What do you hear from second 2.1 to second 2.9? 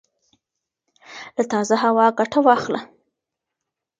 ګټه واخله